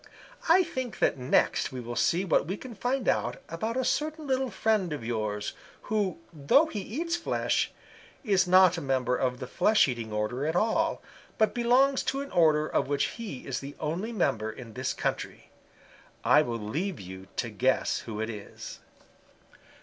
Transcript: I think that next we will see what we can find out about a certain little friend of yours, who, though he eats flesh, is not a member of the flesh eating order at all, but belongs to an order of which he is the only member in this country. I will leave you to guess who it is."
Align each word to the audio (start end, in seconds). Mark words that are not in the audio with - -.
I 0.49 0.63
think 0.63 0.97
that 0.97 1.19
next 1.19 1.71
we 1.71 1.79
will 1.79 1.95
see 1.95 2.25
what 2.25 2.47
we 2.47 2.57
can 2.57 2.73
find 2.73 3.07
out 3.07 3.37
about 3.49 3.77
a 3.77 3.85
certain 3.85 4.25
little 4.25 4.49
friend 4.49 4.91
of 4.93 5.05
yours, 5.05 5.53
who, 5.93 6.17
though 6.33 6.65
he 6.65 6.79
eats 6.81 7.15
flesh, 7.15 7.69
is 8.23 8.47
not 8.47 8.79
a 8.79 8.81
member 8.81 9.15
of 9.15 9.37
the 9.39 9.45
flesh 9.45 9.87
eating 9.87 10.11
order 10.11 10.47
at 10.47 10.55
all, 10.55 11.03
but 11.37 11.53
belongs 11.53 12.01
to 12.05 12.21
an 12.21 12.31
order 12.31 12.67
of 12.67 12.87
which 12.87 13.09
he 13.09 13.45
is 13.45 13.59
the 13.59 13.75
only 13.79 14.11
member 14.11 14.51
in 14.51 14.73
this 14.73 14.91
country. 14.95 15.51
I 16.23 16.41
will 16.41 16.57
leave 16.57 16.99
you 16.99 17.27
to 17.35 17.51
guess 17.51 17.99
who 17.99 18.19
it 18.19 18.29
is." 18.31 18.79